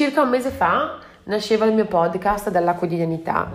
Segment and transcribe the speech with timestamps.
[0.00, 3.52] circa un mese fa nasceva il mio podcast dalla quotidianità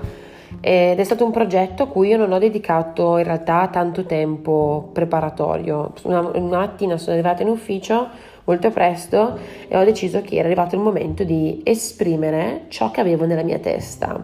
[0.62, 4.92] ed è stato un progetto a cui io non ho dedicato in realtà tanto tempo
[4.94, 5.94] preparatorio.
[6.04, 8.10] Una, una mattina sono arrivata in ufficio
[8.44, 13.26] molto presto e ho deciso che era arrivato il momento di esprimere ciò che avevo
[13.26, 14.24] nella mia testa.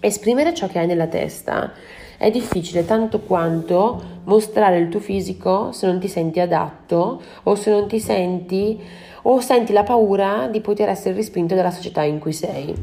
[0.00, 1.70] Esprimere ciò che hai nella testa
[2.18, 7.70] è difficile tanto quanto mostrare il tuo fisico se non ti senti adatto o se
[7.70, 8.80] non ti senti
[9.22, 12.74] o senti la paura di poter essere respinto dalla società in cui sei.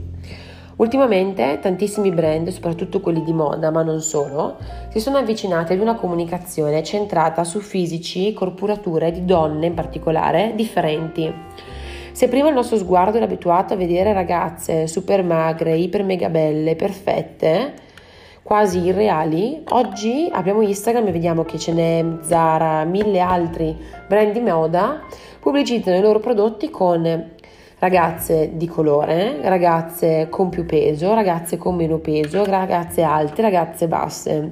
[0.76, 4.58] Ultimamente tantissimi brand, soprattutto quelli di moda, ma non solo,
[4.90, 11.32] si sono avvicinati ad una comunicazione centrata su fisici, corporature di donne in particolare differenti.
[12.12, 16.76] Se prima il nostro sguardo era abituato a vedere ragazze super magre, iper mega belle,
[16.76, 17.74] perfette,
[18.44, 23.76] quasi irreali, oggi apriamo Instagram e vediamo che ce n'è Zara, mille altri
[24.06, 25.02] brand di moda
[25.40, 27.32] pubblicizzano i loro prodotti con
[27.80, 34.52] ragazze di colore, ragazze con più peso, ragazze con meno peso, ragazze alte, ragazze basse.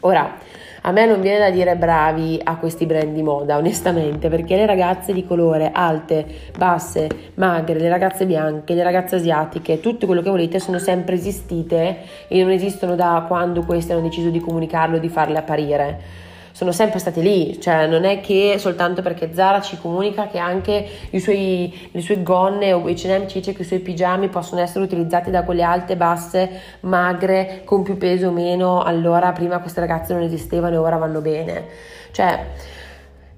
[0.00, 0.36] Ora,
[0.82, 4.66] a me non viene da dire bravi a questi brand di moda, onestamente, perché le
[4.66, 10.30] ragazze di colore alte, basse, magre, le ragazze bianche, le ragazze asiatiche, tutto quello che
[10.30, 15.08] volete sono sempre esistite e non esistono da quando queste hanno deciso di comunicarlo, di
[15.08, 20.28] farle apparire sono sempre state lì, cioè non è che soltanto perché Zara ci comunica
[20.28, 20.86] che anche
[21.18, 25.30] suoi, le sue gonne o H&M ci dice che i suoi pigiami possono essere utilizzati
[25.30, 30.22] da quelle alte, basse, magre, con più peso o meno, allora prima queste ragazze non
[30.22, 31.64] esistevano e ora vanno bene.
[32.12, 32.46] Cioè,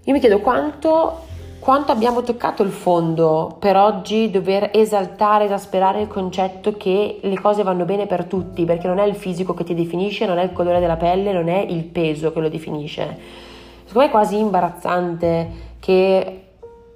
[0.02, 1.32] io mi chiedo quanto
[1.64, 7.62] quanto abbiamo toccato il fondo per oggi dover esaltare, esasperare il concetto che le cose
[7.62, 10.52] vanno bene per tutti, perché non è il fisico che ti definisce, non è il
[10.52, 13.18] colore della pelle, non è il peso che lo definisce.
[13.86, 15.48] Secondo me è quasi imbarazzante
[15.80, 16.40] che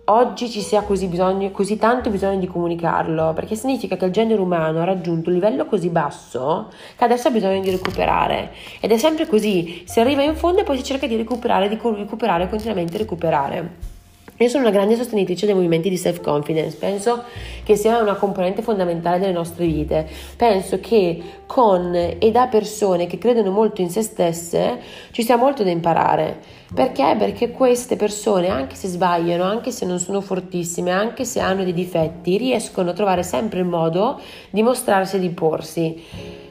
[0.04, 4.38] oggi ci sia così, bisogno, così tanto bisogno di comunicarlo, perché significa che il genere
[4.38, 8.52] umano ha raggiunto un livello così basso che adesso ha bisogno di recuperare.
[8.80, 11.78] Ed è sempre così, si arriva in fondo e poi si cerca di recuperare, di
[11.80, 13.96] recuperare, continuamente recuperare.
[14.40, 17.24] Io sono una grande sostenitrice dei movimenti di self-confidence, penso
[17.64, 20.08] che sia una componente fondamentale delle nostre vite.
[20.36, 24.78] Penso che con e da persone che credono molto in se stesse
[25.10, 26.38] ci sia molto da imparare.
[26.72, 27.16] Perché?
[27.18, 31.72] Perché queste persone, anche se sbagliano, anche se non sono fortissime, anche se hanno dei
[31.72, 34.20] difetti, riescono a trovare sempre il modo
[34.50, 36.00] di mostrarsi e di porsi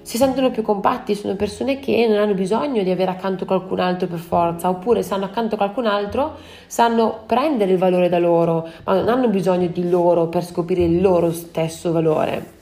[0.08, 4.08] si sentono più compatti, sono persone che non hanno bisogno di avere accanto qualcun altro
[4.08, 8.94] per forza, oppure se hanno accanto qualcun altro, sanno prendere il valore da loro, ma
[8.94, 12.54] non hanno bisogno di loro per scoprire il loro stesso valore.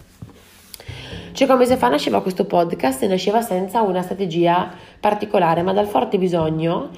[1.34, 5.86] Circa un mese fa nasceva questo podcast e nasceva senza una strategia particolare, ma dal
[5.86, 6.90] forte bisogno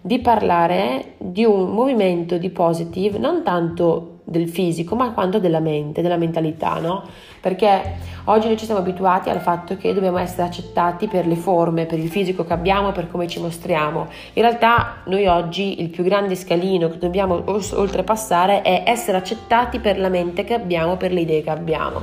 [0.00, 6.02] di parlare di un movimento di positive, non tanto del fisico, ma quanto della mente,
[6.02, 7.04] della mentalità, no?
[7.40, 7.94] Perché
[8.24, 12.00] oggi noi ci siamo abituati al fatto che dobbiamo essere accettati per le forme, per
[12.00, 14.08] il fisico che abbiamo, per come ci mostriamo.
[14.32, 19.96] In realtà noi oggi il più grande scalino che dobbiamo oltrepassare è essere accettati per
[19.96, 22.00] la mente che abbiamo, per le idee che abbiamo.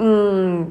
[0.00, 0.62] Mm.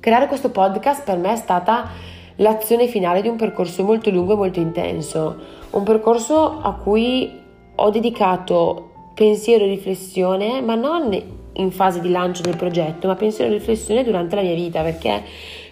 [0.00, 1.88] Creare questo podcast per me è stata
[2.36, 5.36] l'azione finale di un percorso molto lungo e molto intenso,
[5.70, 7.44] un percorso a cui
[7.76, 11.18] ho dedicato pensiero e riflessione, ma non
[11.54, 15.22] in fase di lancio del progetto, ma pensiero e riflessione durante la mia vita, perché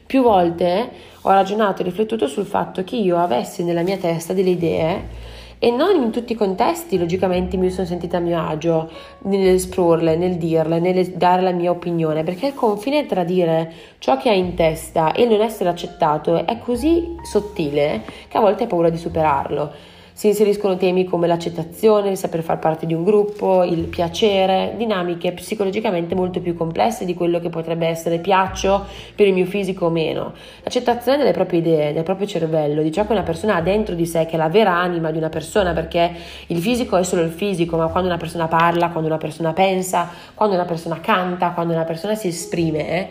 [0.06, 0.90] più volte
[1.20, 5.70] ho ragionato e riflettuto sul fatto che io avessi nella mia testa delle idee e
[5.70, 8.90] non in tutti i contesti logicamente mi sono sentita a mio agio
[9.24, 14.30] nell'esporle, nel dirle, nel dare la mia opinione, perché il confine tra dire ciò che
[14.30, 18.88] hai in testa e non essere accettato è così sottile che a volte hai paura
[18.88, 19.92] di superarlo.
[20.16, 25.32] Si inseriscono temi come l'accettazione, il saper far parte di un gruppo, il piacere, dinamiche
[25.32, 28.86] psicologicamente molto più complesse di quello che potrebbe essere piaccio
[29.16, 30.32] per il mio fisico o meno.
[30.62, 34.06] L'accettazione delle proprie idee, del proprio cervello, di ciò che una persona ha dentro di
[34.06, 36.12] sé, che è la vera anima di una persona, perché
[36.46, 40.08] il fisico è solo il fisico, ma quando una persona parla, quando una persona pensa,
[40.32, 43.08] quando una persona canta, quando una persona si esprime, eh,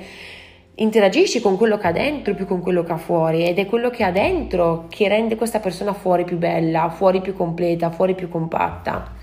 [0.75, 3.92] interagisci con quello che ha dentro più con quello che ha fuori ed è quello
[3.92, 8.28] che ha dentro che rende questa persona fuori più bella, fuori più completa, fuori più
[8.28, 9.14] compatta.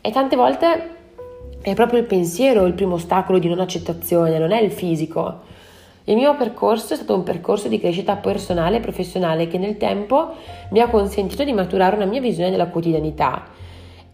[0.00, 0.96] E tante volte
[1.60, 5.46] è proprio il pensiero il primo ostacolo di non accettazione, non è il fisico.
[6.04, 10.32] Il mio percorso è stato un percorso di crescita personale e professionale che nel tempo
[10.70, 13.44] mi ha consentito di maturare una mia visione della quotidianità.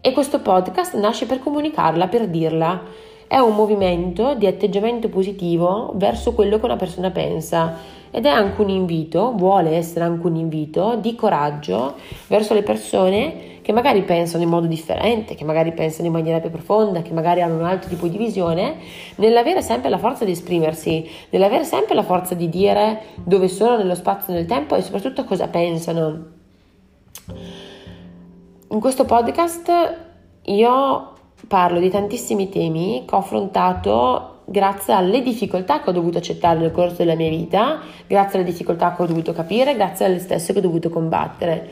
[0.00, 2.82] E questo podcast nasce per comunicarla, per dirla
[3.26, 7.76] è un movimento di atteggiamento positivo verso quello che una persona pensa
[8.10, 11.94] ed è anche un invito, vuole essere anche un invito di coraggio
[12.28, 16.50] verso le persone che magari pensano in modo differente, che magari pensano in maniera più
[16.50, 18.76] profonda, che magari hanno un altro tipo di visione,
[19.16, 23.96] nell'avere sempre la forza di esprimersi, nell'avere sempre la forza di dire dove sono nello
[23.96, 26.26] spazio e nel tempo e soprattutto cosa pensano.
[28.68, 29.72] In questo podcast
[30.42, 31.13] io
[31.46, 36.70] parlo di tantissimi temi che ho affrontato grazie alle difficoltà che ho dovuto accettare nel
[36.70, 40.58] corso della mia vita, grazie alle difficoltà che ho dovuto capire, grazie alle stesse che
[40.58, 41.68] ho dovuto combattere.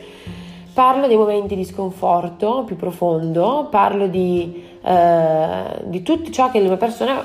[0.73, 6.79] Parlo dei momenti di sconforto più profondo, parlo di, eh, di tutto ciò che una
[6.79, 7.23] persona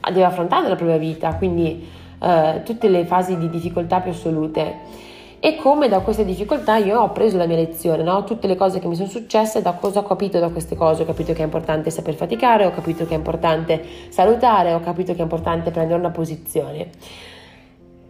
[0.00, 1.88] deve affrontare nella propria vita, quindi
[2.20, 5.02] eh, tutte le fasi di difficoltà più assolute
[5.44, 8.24] e come da queste difficoltà io ho preso la mia lezione, no?
[8.24, 11.04] tutte le cose che mi sono successe, da cosa ho capito da queste cose, ho
[11.04, 15.18] capito che è importante saper faticare, ho capito che è importante salutare, ho capito che
[15.18, 16.88] è importante prendere una posizione.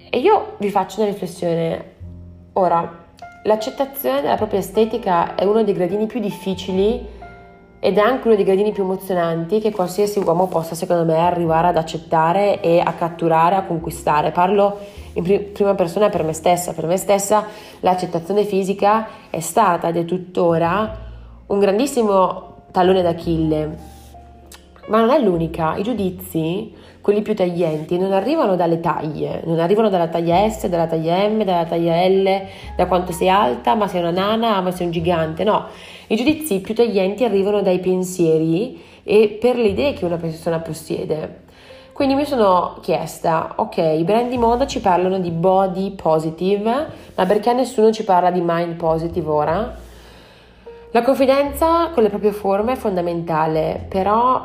[0.08, 1.92] E io vi faccio una riflessione.
[2.52, 3.02] Ora,
[3.46, 7.06] L'accettazione della propria estetica è uno dei gradini più difficili
[7.78, 11.68] ed è anche uno dei gradini più emozionanti che qualsiasi uomo possa, secondo me, arrivare
[11.68, 14.30] ad accettare e a catturare, a conquistare.
[14.30, 14.78] Parlo
[15.14, 16.72] in prima persona per me stessa.
[16.72, 17.46] Per me stessa
[17.80, 21.02] l'accettazione fisica è stata ed è tuttora
[21.46, 23.92] un grandissimo tallone d'Achille.
[24.86, 25.76] Ma non è l'unica.
[25.76, 30.86] I giudizi quelli più taglienti non arrivano dalle taglie, non arrivano dalla taglia S, dalla
[30.86, 32.42] taglia M, dalla taglia L,
[32.76, 35.66] da quanto sei alta, ma sei una nana, ma sei un gigante, no.
[36.06, 41.42] I giudizi più taglienti arrivano dai pensieri e per le idee che una persona possiede.
[41.94, 47.24] Quindi mi sono chiesta, ok, i brand di moda ci parlano di body positive, ma
[47.24, 49.76] perché nessuno ci parla di mind positive ora?
[50.90, 54.44] La confidenza con le proprie forme è fondamentale, però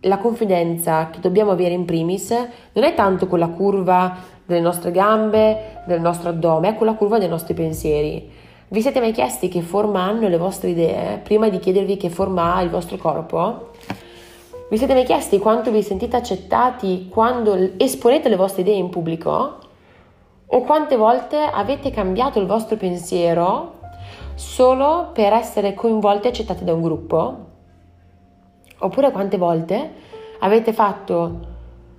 [0.00, 2.28] la confidenza che dobbiamo avere in primis
[2.72, 4.14] non è tanto con la curva
[4.44, 8.30] delle nostre gambe, del nostro addome, è con la curva dei nostri pensieri.
[8.68, 12.54] Vi siete mai chiesti che forma hanno le vostre idee prima di chiedervi che forma
[12.54, 13.70] ha il vostro corpo?
[14.74, 19.58] Vi siete mai chiesti quanto vi sentite accettati quando esponete le vostre idee in pubblico?
[20.46, 23.78] O quante volte avete cambiato il vostro pensiero
[24.34, 27.46] solo per essere coinvolti e accettati da un gruppo?
[28.78, 29.92] Oppure quante volte
[30.40, 31.38] avete fatto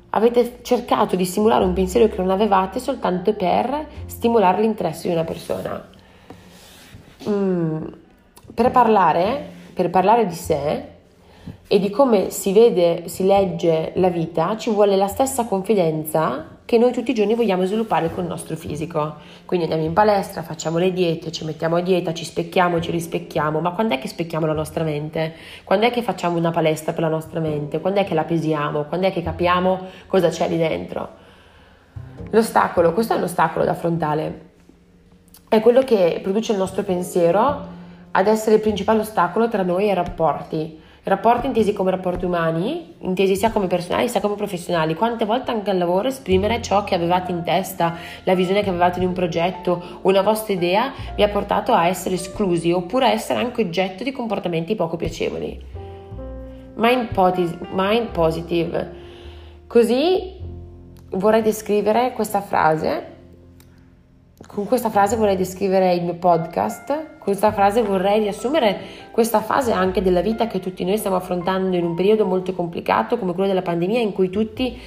[0.09, 5.23] avete cercato di simulare un pensiero che non avevate soltanto per stimolare l'interesse di una
[5.23, 5.87] persona.
[7.29, 7.85] Mm,
[8.53, 10.89] per parlare, per parlare di sé,
[11.67, 16.77] e di come si vede, si legge la vita, ci vuole la stessa confidenza che
[16.77, 19.15] noi tutti i giorni vogliamo sviluppare con il nostro fisico.
[19.45, 23.59] Quindi andiamo in palestra, facciamo le diete, ci mettiamo a dieta, ci specchiamo, ci rispecchiamo,
[23.59, 25.33] ma quando è che specchiamo la nostra mente?
[25.63, 27.79] Quando è che facciamo una palestra per la nostra mente?
[27.79, 28.85] Quando è che la pesiamo?
[28.85, 31.09] Quando è che capiamo cosa c'è lì dentro?
[32.31, 34.41] L'ostacolo, questo è un ostacolo da frontale,
[35.47, 37.73] è quello che produce il nostro pensiero
[38.11, 40.83] ad essere il principale ostacolo tra noi e i rapporti.
[41.05, 44.95] Rapporti intesi come rapporti umani, intesi sia come personali sia come professionali.
[44.95, 48.97] Quante volte anche al lavoro esprimere ciò che avevate in testa, la visione che avevate
[48.97, 53.37] di un progetto, una vostra idea, vi ha portato a essere esclusi oppure a essere
[53.37, 55.63] anche oggetto di comportamenti poco piacevoli.
[56.73, 58.91] Mind, posi- mind positive.
[59.67, 60.39] Così
[61.11, 63.13] vorrei descrivere questa frase
[64.47, 68.77] con questa frase vorrei descrivere il mio podcast, questa frase vorrei riassumere
[69.09, 73.17] questa fase anche della vita che tutti noi stiamo affrontando in un periodo molto complicato
[73.17, 74.79] come quello della pandemia in cui tutti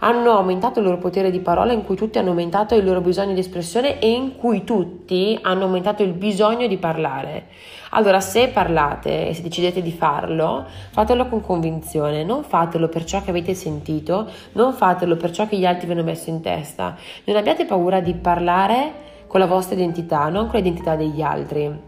[0.00, 3.32] hanno aumentato il loro potere di parola, in cui tutti hanno aumentato il loro bisogno
[3.32, 7.46] di espressione e in cui tutti hanno aumentato il bisogno di parlare.
[7.90, 13.22] Allora, se parlate e se decidete di farlo, fatelo con convinzione, non fatelo per ciò
[13.22, 16.94] che avete sentito, non fatelo per ciò che gli altri vi hanno messo in testa.
[17.24, 21.86] Non abbiate paura di parlare con la vostra identità, non con l'identità degli altri.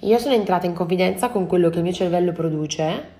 [0.00, 3.16] Io sono entrata in confidenza con quello che il mio cervello produce,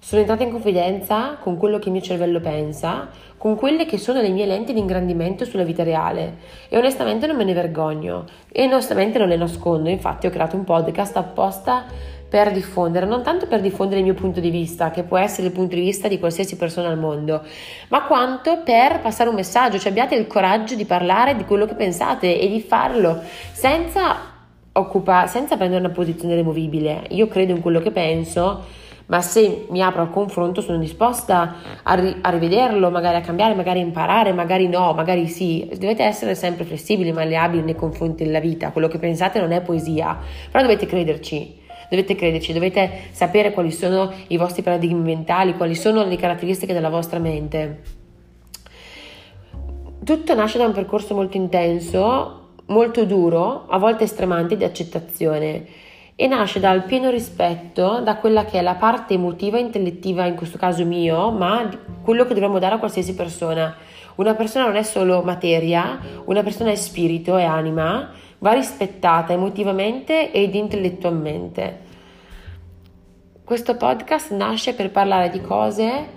[0.00, 4.20] sono entrata in confidenza con quello che il mio cervello pensa, con quelle che sono
[4.20, 6.38] le mie lenti di ingrandimento sulla vita reale
[6.68, 10.64] e onestamente non me ne vergogno e onestamente non le nascondo, infatti ho creato un
[10.64, 11.84] podcast apposta
[12.28, 15.52] per diffondere, non tanto per diffondere il mio punto di vista, che può essere il
[15.52, 17.42] punto di vista di qualsiasi persona al mondo,
[17.88, 21.74] ma quanto per passare un messaggio, cioè abbiate il coraggio di parlare di quello che
[21.74, 23.20] pensate e di farlo
[23.52, 24.36] senza
[24.72, 27.04] occupa, senza prendere una posizione removibile.
[27.10, 28.64] Io credo in quello che penso,
[29.06, 33.54] ma se mi apro al confronto sono disposta a, ri- a rivederlo, magari a cambiare,
[33.54, 35.66] magari a imparare, magari no, magari sì.
[35.72, 38.70] Dovete essere sempre flessibili, malleabili nei confronti della vita.
[38.70, 40.16] Quello che pensate non è poesia,
[40.50, 46.04] però dovete crederci dovete crederci, dovete sapere quali sono i vostri paradigmi mentali, quali sono
[46.04, 47.82] le caratteristiche della vostra mente.
[50.04, 55.66] Tutto nasce da un percorso molto intenso, molto duro, a volte stremante di accettazione
[56.20, 60.34] e nasce dal pieno rispetto da quella che è la parte emotiva e intellettiva, in
[60.34, 61.68] questo caso mio, ma
[62.02, 63.76] quello che dovremmo dare a qualsiasi persona.
[64.16, 70.30] Una persona non è solo materia, una persona è spirito, è anima, va rispettata emotivamente
[70.32, 71.86] ed intellettualmente.
[73.44, 76.16] Questo podcast nasce per parlare di cose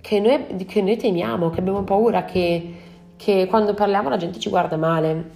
[0.00, 2.74] che noi, che noi temiamo, che abbiamo paura, che,
[3.16, 5.30] che quando parliamo la gente ci guarda male.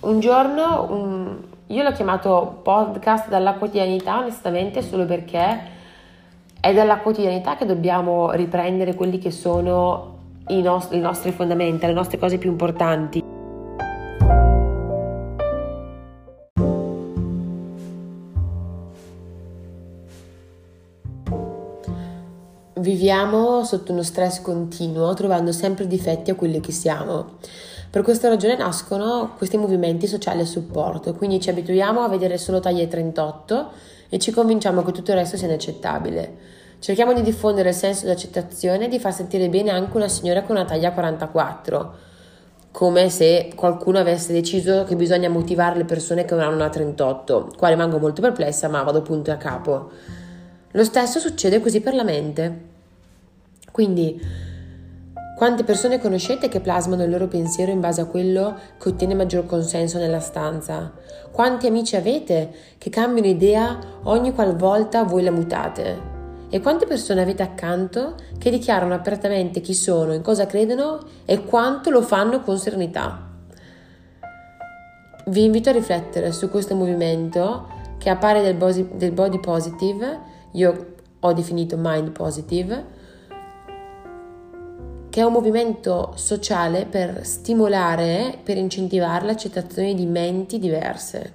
[0.00, 5.76] Un giorno, un, io l'ho chiamato podcast dalla quotidianità, onestamente, solo perché
[6.60, 10.16] è dalla quotidianità che dobbiamo riprendere quelli che sono
[10.48, 13.27] i, nost- i nostri fondamenti, le nostre cose più importanti.
[22.78, 27.38] Viviamo sotto uno stress continuo, trovando sempre difetti a quelli che siamo.
[27.90, 32.60] Per questa ragione nascono questi movimenti sociali a supporto, quindi ci abituiamo a vedere solo
[32.60, 33.70] taglie 38
[34.08, 36.36] e ci convinciamo che tutto il resto sia inaccettabile.
[36.78, 40.42] Cerchiamo di diffondere il senso di accettazione e di far sentire bene anche una signora
[40.42, 41.94] con una taglia 44,
[42.70, 47.54] come se qualcuno avesse deciso che bisogna motivare le persone che non hanno una 38.
[47.56, 49.90] Qua rimango molto perplessa, ma vado punto a capo.
[50.72, 52.67] Lo stesso succede così per la mente.
[53.78, 54.20] Quindi
[55.36, 59.46] quante persone conoscete che plasmano il loro pensiero in base a quello che ottiene maggior
[59.46, 60.92] consenso nella stanza?
[61.30, 65.96] Quanti amici avete che cambiano idea ogni qualvolta voi la mutate?
[66.50, 71.90] E quante persone avete accanto che dichiarano apertamente chi sono, in cosa credono e quanto
[71.90, 73.28] lo fanno con serenità?
[75.26, 77.68] Vi invito a riflettere su questo movimento
[77.98, 80.18] che appare del body, positive,
[80.54, 82.96] io ho definito mind positive,
[85.10, 91.34] che è un movimento sociale per stimolare, per incentivare l'accettazione di menti diverse.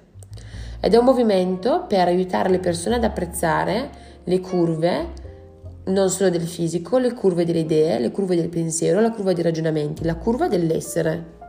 [0.79, 3.89] Ed è un movimento per aiutare le persone ad apprezzare
[4.23, 5.07] le curve,
[5.85, 9.43] non solo del fisico, le curve delle idee, le curve del pensiero, la curva dei
[9.43, 11.41] ragionamenti, la curva dell'essere.